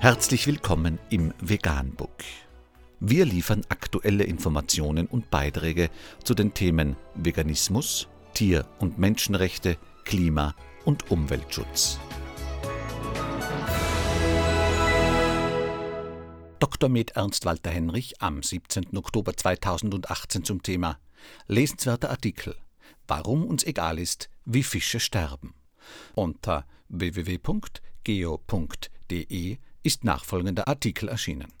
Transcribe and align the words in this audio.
Herzlich 0.00 0.46
willkommen 0.46 1.00
im 1.10 1.34
Veganbook. 1.40 2.22
Wir 3.00 3.24
liefern 3.24 3.62
aktuelle 3.68 4.22
Informationen 4.22 5.08
und 5.08 5.28
Beiträge 5.28 5.90
zu 6.22 6.34
den 6.34 6.54
Themen 6.54 6.94
Veganismus, 7.16 8.06
Tier- 8.32 8.64
und 8.78 9.00
Menschenrechte, 9.00 9.76
Klima- 10.04 10.54
und 10.84 11.10
Umweltschutz. 11.10 11.98
Dr. 16.60 16.88
Med 16.88 17.10
Ernst 17.16 17.44
Walter 17.44 17.70
Henrich 17.70 18.22
am 18.22 18.44
17. 18.44 18.96
Oktober 18.96 19.36
2018 19.36 20.44
zum 20.44 20.62
Thema 20.62 21.00
Lesenswerter 21.48 22.10
Artikel 22.10 22.54
Warum 23.08 23.44
uns 23.44 23.64
egal 23.64 23.98
ist, 23.98 24.30
wie 24.44 24.62
Fische 24.62 25.00
sterben. 25.00 25.54
Unter 26.14 26.66
www.geo.de 28.08 29.58
ist 29.82 30.04
nachfolgender 30.04 30.66
Artikel 30.66 31.08
erschienen. 31.08 31.52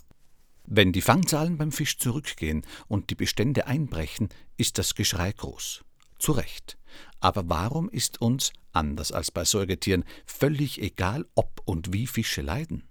Wenn 0.64 0.92
die 0.92 1.02
Fangzahlen 1.02 1.56
beim 1.56 1.72
Fisch 1.72 1.98
zurückgehen 1.98 2.62
und 2.88 3.10
die 3.10 3.14
Bestände 3.14 3.66
einbrechen, 3.66 4.28
ist 4.56 4.78
das 4.78 4.94
Geschrei 4.94 5.32
groß. 5.32 5.84
Zu 6.18 6.32
Recht. 6.32 6.78
Aber 7.20 7.48
warum 7.48 7.88
ist 7.88 8.20
uns, 8.20 8.52
anders 8.72 9.12
als 9.12 9.30
bei 9.30 9.44
Säugetieren, 9.44 10.04
völlig 10.26 10.82
egal, 10.82 11.26
ob 11.34 11.62
und 11.64 11.92
wie 11.92 12.06
Fische 12.06 12.42
leiden? 12.42 12.84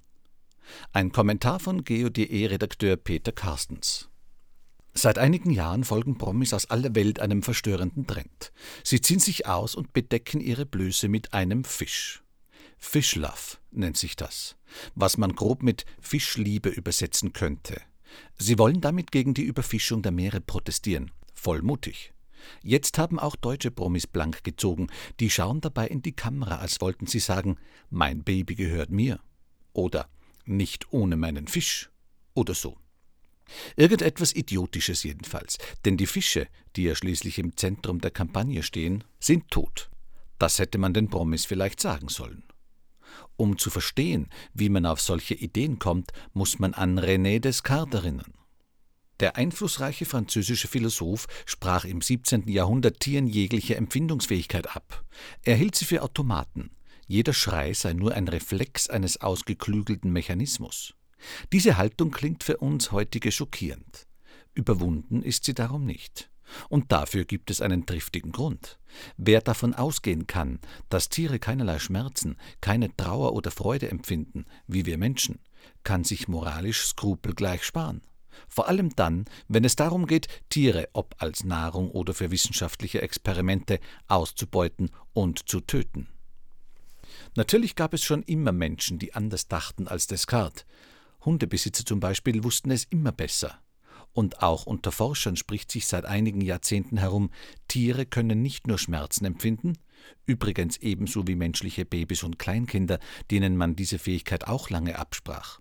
Ein 0.91 1.11
Kommentar 1.11 1.59
von 1.59 1.83
GeoDE-Redakteur 1.83 2.97
Peter 2.97 3.31
Carstens. 3.31 4.09
Seit 4.93 5.17
einigen 5.19 5.51
Jahren 5.51 5.83
folgen 5.83 6.17
Promis 6.17 6.53
aus 6.53 6.69
aller 6.69 6.95
Welt 6.95 7.19
einem 7.19 7.43
verstörenden 7.43 8.07
Trend. 8.07 8.51
Sie 8.83 9.01
ziehen 9.01 9.19
sich 9.19 9.45
aus 9.45 9.75
und 9.75 9.93
bedecken 9.93 10.41
ihre 10.41 10.65
Blöße 10.65 11.07
mit 11.07 11.33
einem 11.33 11.63
Fisch. 11.63 12.23
Fischlove 12.77 13.57
nennt 13.71 13.97
sich 13.97 14.15
das, 14.15 14.55
was 14.95 15.17
man 15.17 15.35
grob 15.35 15.63
mit 15.63 15.85
Fischliebe 15.99 16.69
übersetzen 16.69 17.33
könnte. 17.33 17.81
Sie 18.37 18.57
wollen 18.57 18.81
damit 18.81 19.11
gegen 19.11 19.33
die 19.33 19.43
Überfischung 19.43 20.01
der 20.01 20.11
Meere 20.11 20.41
protestieren. 20.41 21.11
Voll 21.33 21.61
mutig. 21.61 22.13
Jetzt 22.63 22.97
haben 22.97 23.19
auch 23.19 23.35
deutsche 23.35 23.71
Promis 23.71 24.07
blank 24.07 24.43
gezogen. 24.43 24.87
Die 25.19 25.29
schauen 25.29 25.61
dabei 25.61 25.87
in 25.87 26.01
die 26.01 26.15
Kamera, 26.15 26.57
als 26.57 26.79
wollten 26.81 27.07
sie 27.07 27.19
sagen: 27.19 27.57
Mein 27.89 28.23
Baby 28.23 28.55
gehört 28.55 28.89
mir. 28.89 29.19
Oder 29.73 30.09
nicht 30.45 30.91
ohne 30.93 31.17
meinen 31.17 31.47
Fisch. 31.47 31.89
Oder 32.33 32.53
so. 32.53 32.77
Irgendetwas 33.75 34.35
Idiotisches 34.35 35.03
jedenfalls, 35.03 35.57
denn 35.85 35.97
die 35.97 36.05
Fische, 36.05 36.47
die 36.75 36.83
ja 36.83 36.95
schließlich 36.95 37.39
im 37.39 37.55
Zentrum 37.55 38.01
der 38.01 38.11
Kampagne 38.11 38.61
stehen, 38.61 39.03
sind 39.19 39.49
tot. 39.49 39.89
Das 40.37 40.59
hätte 40.59 40.77
man 40.77 40.93
den 40.93 41.09
Promis 41.09 41.45
vielleicht 41.45 41.79
sagen 41.79 42.09
sollen. 42.09 42.43
Um 43.35 43.57
zu 43.57 43.69
verstehen, 43.69 44.29
wie 44.53 44.69
man 44.69 44.85
auf 44.85 45.01
solche 45.01 45.35
Ideen 45.35 45.79
kommt, 45.79 46.11
muss 46.33 46.59
man 46.59 46.73
an 46.73 46.99
René 46.99 47.39
Descartes 47.39 47.93
erinnern. 47.93 48.33
Der 49.19 49.35
einflussreiche 49.35 50.05
französische 50.05 50.67
Philosoph 50.67 51.27
sprach 51.45 51.85
im 51.85 52.01
17. 52.01 52.47
Jahrhundert 52.47 52.99
Tieren 52.99 53.27
jegliche 53.27 53.75
Empfindungsfähigkeit 53.75 54.75
ab. 54.75 55.03
Er 55.43 55.55
hielt 55.55 55.75
sie 55.75 55.85
für 55.85 56.03
Automaten. 56.03 56.69
Jeder 57.07 57.33
Schrei 57.33 57.73
sei 57.73 57.93
nur 57.93 58.13
ein 58.13 58.27
Reflex 58.27 58.89
eines 58.89 59.21
ausgeklügelten 59.21 60.11
Mechanismus. 60.11 60.93
Diese 61.51 61.77
Haltung 61.77 62.11
klingt 62.11 62.43
für 62.43 62.57
uns 62.57 62.91
heutige 62.91 63.31
schockierend. 63.31 64.07
Überwunden 64.53 65.23
ist 65.23 65.45
sie 65.45 65.53
darum 65.53 65.85
nicht. 65.85 66.29
Und 66.69 66.91
dafür 66.91 67.25
gibt 67.25 67.51
es 67.51 67.61
einen 67.61 67.85
triftigen 67.85 68.31
Grund. 68.31 68.79
Wer 69.17 69.41
davon 69.41 69.73
ausgehen 69.73 70.27
kann, 70.27 70.59
dass 70.89 71.09
Tiere 71.09 71.39
keinerlei 71.39 71.79
Schmerzen, 71.79 72.37
keine 72.61 72.95
Trauer 72.95 73.33
oder 73.33 73.51
Freude 73.51 73.89
empfinden, 73.89 74.45
wie 74.67 74.85
wir 74.85 74.97
Menschen, 74.97 75.39
kann 75.83 76.03
sich 76.03 76.27
moralisch 76.27 76.85
Skrupel 76.85 77.33
gleich 77.33 77.63
sparen. 77.63 78.01
Vor 78.47 78.67
allem 78.67 78.95
dann, 78.95 79.25
wenn 79.47 79.65
es 79.65 79.75
darum 79.75 80.05
geht, 80.05 80.27
Tiere, 80.49 80.89
ob 80.93 81.15
als 81.19 81.43
Nahrung 81.43 81.89
oder 81.91 82.13
für 82.13 82.31
wissenschaftliche 82.31 83.01
Experimente, 83.01 83.79
auszubeuten 84.07 84.91
und 85.13 85.49
zu 85.49 85.59
töten. 85.61 86.07
Natürlich 87.35 87.75
gab 87.75 87.93
es 87.93 88.03
schon 88.03 88.23
immer 88.23 88.51
Menschen, 88.51 88.99
die 88.99 89.13
anders 89.13 89.47
dachten 89.47 89.87
als 89.87 90.07
Descartes. 90.07 90.65
Hundebesitzer 91.25 91.85
zum 91.85 91.99
Beispiel 91.99 92.43
wussten 92.43 92.71
es 92.71 92.85
immer 92.85 93.11
besser. 93.11 93.59
Und 94.17 94.41
auch 94.41 94.65
unter 94.65 94.91
Forschern 94.91 95.35
spricht 95.35 95.71
sich 95.71 95.85
seit 95.85 96.05
einigen 96.05 96.41
Jahrzehnten 96.41 96.97
herum, 96.97 97.29
Tiere 97.67 98.07
können 98.07 98.41
nicht 98.41 98.65
nur 98.65 98.79
Schmerzen 98.79 99.25
empfinden, 99.25 99.77
übrigens 100.25 100.77
ebenso 100.77 101.27
wie 101.27 101.35
menschliche 101.35 101.85
Babys 101.85 102.23
und 102.23 102.39
Kleinkinder, 102.39 102.97
denen 103.29 103.55
man 103.55 103.75
diese 103.75 103.99
Fähigkeit 103.99 104.47
auch 104.47 104.71
lange 104.71 104.97
absprach. 104.97 105.59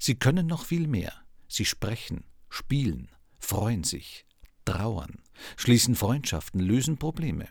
Sie 0.00 0.16
können 0.16 0.48
noch 0.48 0.64
viel 0.64 0.88
mehr. 0.88 1.12
Sie 1.46 1.64
sprechen, 1.64 2.24
spielen, 2.48 3.08
freuen 3.38 3.84
sich, 3.84 4.26
trauern, 4.64 5.20
schließen 5.56 5.94
Freundschaften, 5.94 6.58
lösen 6.58 6.98
Probleme. 6.98 7.46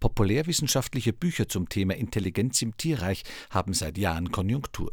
Populärwissenschaftliche 0.00 1.12
Bücher 1.12 1.48
zum 1.48 1.68
Thema 1.68 1.94
Intelligenz 1.94 2.60
im 2.62 2.76
Tierreich 2.76 3.22
haben 3.48 3.74
seit 3.74 3.96
Jahren 3.96 4.32
Konjunktur 4.32 4.92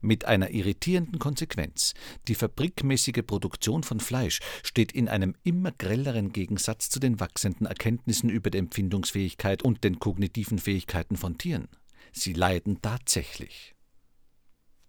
mit 0.00 0.24
einer 0.24 0.50
irritierenden 0.50 1.18
Konsequenz. 1.18 1.94
Die 2.28 2.34
fabrikmäßige 2.34 3.22
Produktion 3.26 3.82
von 3.82 4.00
Fleisch 4.00 4.40
steht 4.62 4.92
in 4.92 5.08
einem 5.08 5.34
immer 5.44 5.72
grelleren 5.72 6.32
Gegensatz 6.32 6.88
zu 6.88 7.00
den 7.00 7.20
wachsenden 7.20 7.66
Erkenntnissen 7.66 8.30
über 8.30 8.50
die 8.50 8.58
Empfindungsfähigkeit 8.58 9.62
und 9.62 9.84
den 9.84 9.98
kognitiven 9.98 10.58
Fähigkeiten 10.58 11.16
von 11.16 11.38
Tieren. 11.38 11.68
Sie 12.12 12.32
leiden 12.32 12.80
tatsächlich. 12.82 13.74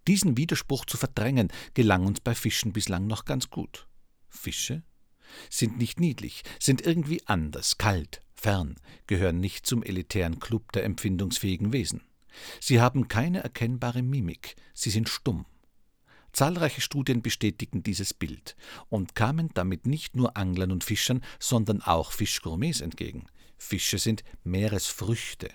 Diesen 0.08 0.36
Widerspruch 0.38 0.86
zu 0.86 0.98
verdrängen, 0.98 1.50
gelang 1.74 2.06
uns 2.06 2.20
bei 2.20 2.36
Fischen 2.36 2.74
bislang 2.74 3.08
noch 3.08 3.26
ganz 3.26 3.50
gut. 3.50 3.88
Fische 4.28 4.84
sind 5.50 5.78
nicht 5.78 6.00
niedlich, 6.00 6.44
sind 6.60 6.86
irgendwie 6.86 7.26
anders, 7.26 7.78
kalt, 7.78 8.22
fern, 8.36 8.76
gehören 9.08 9.40
nicht 9.40 9.66
zum 9.66 9.84
elitären 9.84 10.40
Club 10.40 10.72
der 10.74 10.84
empfindungsfähigen 10.84 11.72
Wesen. 11.72 12.02
Sie 12.60 12.82
haben 12.82 13.08
keine 13.08 13.44
erkennbare 13.44 14.02
Mimik, 14.02 14.56
sie 14.74 14.90
sind 14.90 15.10
stumm. 15.10 15.46
Zahlreiche 16.32 16.82
Studien 16.82 17.22
bestätigen 17.22 17.84
dieses 17.84 18.14
Bild 18.14 18.56
und 18.90 19.14
kamen 19.14 19.50
damit 19.54 19.86
nicht 19.86 20.16
nur 20.16 20.36
Anglern 20.36 20.72
und 20.72 20.84
Fischern, 20.84 21.24
sondern 21.40 21.82
auch 21.82 22.12
Fischgourmets 22.12 22.82
entgegen. 22.82 23.28
Fische 23.58 24.00
sind 24.00 24.24
Meeresfrüchte. 24.44 25.50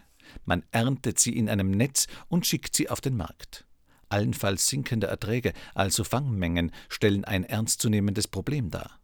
Man 0.44 0.62
erntet 0.70 1.18
sie 1.18 1.36
in 1.36 1.48
einem 1.48 1.72
Netz 1.72 2.06
und 2.28 2.46
schickt 2.46 2.76
sie 2.76 2.88
auf 2.90 3.00
den 3.00 3.16
Markt. 3.16 3.66
Allenfalls 4.08 4.68
sinkende 4.68 5.08
Erträge, 5.08 5.52
also 5.74 6.04
Fangmengen, 6.04 6.72
stellen 6.88 7.24
ein 7.24 7.44
ernstzunehmendes 7.44 8.28
Problem 8.28 8.70
dar. 8.70 9.00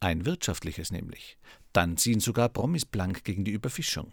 Ein 0.00 0.26
wirtschaftliches 0.26 0.92
nämlich. 0.92 1.38
Dann 1.72 1.96
ziehen 1.96 2.20
sogar 2.20 2.48
Promis 2.48 2.84
blank 2.84 3.24
gegen 3.24 3.44
die 3.44 3.50
Überfischung. 3.50 4.12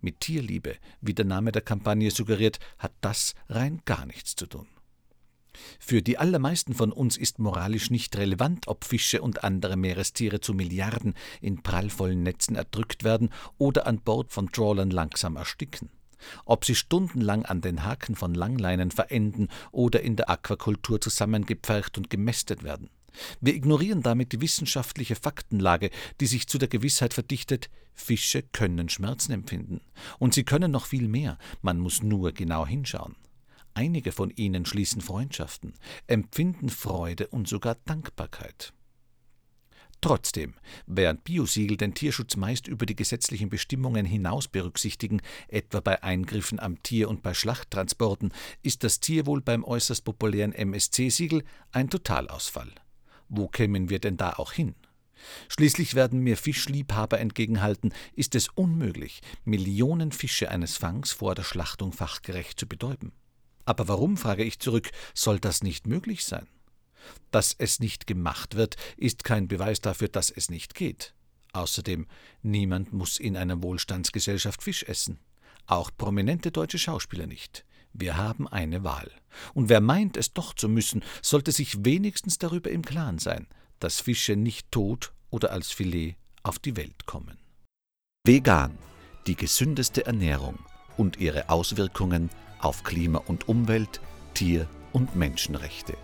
Mit 0.00 0.20
Tierliebe, 0.20 0.76
wie 1.00 1.14
der 1.14 1.24
Name 1.24 1.52
der 1.52 1.62
Kampagne 1.62 2.10
suggeriert, 2.10 2.58
hat 2.78 2.92
das 3.00 3.34
rein 3.48 3.82
gar 3.84 4.06
nichts 4.06 4.34
zu 4.34 4.46
tun. 4.46 4.68
Für 5.78 6.02
die 6.02 6.18
allermeisten 6.18 6.74
von 6.74 6.92
uns 6.92 7.16
ist 7.16 7.38
moralisch 7.38 7.90
nicht 7.90 8.16
relevant, 8.16 8.66
ob 8.66 8.84
Fische 8.84 9.22
und 9.22 9.44
andere 9.44 9.76
Meerestiere 9.76 10.40
zu 10.40 10.52
Milliarden 10.54 11.14
in 11.40 11.62
prallvollen 11.62 12.22
Netzen 12.22 12.56
erdrückt 12.56 13.04
werden 13.04 13.30
oder 13.58 13.86
an 13.86 14.00
Bord 14.00 14.32
von 14.32 14.50
Trawlern 14.50 14.90
langsam 14.90 15.36
ersticken. 15.36 15.90
Ob 16.44 16.64
sie 16.64 16.74
stundenlang 16.74 17.44
an 17.44 17.60
den 17.60 17.84
Haken 17.84 18.16
von 18.16 18.34
Langleinen 18.34 18.90
verenden 18.90 19.48
oder 19.72 20.00
in 20.00 20.16
der 20.16 20.30
Aquakultur 20.30 21.00
zusammengepfercht 21.00 21.98
und 21.98 22.10
gemästet 22.10 22.62
werden. 22.62 22.88
Wir 23.40 23.54
ignorieren 23.54 24.02
damit 24.02 24.32
die 24.32 24.40
wissenschaftliche 24.40 25.16
Faktenlage, 25.16 25.90
die 26.20 26.26
sich 26.26 26.46
zu 26.46 26.58
der 26.58 26.68
Gewissheit 26.68 27.14
verdichtet, 27.14 27.70
Fische 27.94 28.42
können 28.42 28.88
Schmerzen 28.88 29.32
empfinden. 29.32 29.80
Und 30.18 30.34
sie 30.34 30.44
können 30.44 30.70
noch 30.70 30.86
viel 30.86 31.08
mehr, 31.08 31.38
man 31.62 31.78
muss 31.78 32.02
nur 32.02 32.32
genau 32.32 32.66
hinschauen. 32.66 33.16
Einige 33.72 34.12
von 34.12 34.30
ihnen 34.30 34.66
schließen 34.66 35.00
Freundschaften, 35.00 35.74
empfinden 36.06 36.68
Freude 36.68 37.28
und 37.28 37.48
sogar 37.48 37.76
Dankbarkeit. 37.84 38.72
Trotzdem, 40.00 40.52
während 40.86 41.24
Biosiegel 41.24 41.78
den 41.78 41.94
Tierschutz 41.94 42.36
meist 42.36 42.68
über 42.68 42.84
die 42.84 42.94
gesetzlichen 42.94 43.48
Bestimmungen 43.48 44.04
hinaus 44.04 44.48
berücksichtigen, 44.48 45.22
etwa 45.48 45.80
bei 45.80 46.02
Eingriffen 46.02 46.60
am 46.60 46.82
Tier 46.82 47.08
und 47.08 47.22
bei 47.22 47.32
Schlachttransporten, 47.32 48.30
ist 48.62 48.84
das 48.84 49.00
Tierwohl 49.00 49.40
beim 49.40 49.64
äußerst 49.64 50.04
populären 50.04 50.52
MSC-Siegel 50.52 51.42
ein 51.72 51.88
Totalausfall. 51.88 52.70
Wo 53.28 53.48
kämen 53.48 53.88
wir 53.88 53.98
denn 53.98 54.16
da 54.16 54.34
auch 54.34 54.52
hin? 54.52 54.74
Schließlich 55.48 55.94
werden 55.94 56.20
mir 56.20 56.36
Fischliebhaber 56.36 57.18
entgegenhalten, 57.18 57.92
ist 58.14 58.34
es 58.34 58.48
unmöglich, 58.48 59.20
Millionen 59.44 60.12
Fische 60.12 60.50
eines 60.50 60.76
Fangs 60.76 61.12
vor 61.12 61.34
der 61.34 61.44
Schlachtung 61.44 61.92
fachgerecht 61.92 62.58
zu 62.58 62.66
betäuben. 62.66 63.12
Aber 63.64 63.88
warum, 63.88 64.16
frage 64.16 64.44
ich 64.44 64.58
zurück, 64.58 64.90
soll 65.14 65.40
das 65.40 65.62
nicht 65.62 65.86
möglich 65.86 66.24
sein? 66.24 66.46
Dass 67.30 67.54
es 67.56 67.80
nicht 67.80 68.06
gemacht 68.06 68.54
wird, 68.54 68.76
ist 68.96 69.24
kein 69.24 69.48
Beweis 69.48 69.80
dafür, 69.80 70.08
dass 70.08 70.30
es 70.30 70.50
nicht 70.50 70.74
geht. 70.74 71.14
Außerdem, 71.52 72.06
niemand 72.42 72.92
muss 72.92 73.18
in 73.18 73.36
einer 73.36 73.62
Wohlstandsgesellschaft 73.62 74.62
Fisch 74.62 74.82
essen. 74.82 75.18
Auch 75.66 75.90
prominente 75.96 76.50
deutsche 76.50 76.78
Schauspieler 76.78 77.26
nicht. 77.26 77.64
Wir 77.94 78.16
haben 78.16 78.48
eine 78.48 78.84
Wahl. 78.84 79.10
Und 79.54 79.68
wer 79.68 79.80
meint, 79.80 80.16
es 80.16 80.32
doch 80.32 80.52
zu 80.52 80.68
müssen, 80.68 81.02
sollte 81.22 81.52
sich 81.52 81.84
wenigstens 81.84 82.38
darüber 82.38 82.70
im 82.70 82.82
Klaren 82.82 83.18
sein, 83.18 83.46
dass 83.78 84.00
Fische 84.00 84.36
nicht 84.36 84.70
tot 84.72 85.12
oder 85.30 85.52
als 85.52 85.70
Filet 85.70 86.16
auf 86.42 86.58
die 86.58 86.76
Welt 86.76 87.06
kommen. 87.06 87.38
Vegan, 88.26 88.76
die 89.26 89.36
gesündeste 89.36 90.06
Ernährung 90.06 90.58
und 90.96 91.18
ihre 91.18 91.48
Auswirkungen 91.48 92.30
auf 92.58 92.82
Klima 92.82 93.18
und 93.18 93.48
Umwelt, 93.48 94.00
Tier- 94.34 94.68
und 94.92 95.16
Menschenrechte. 95.16 95.96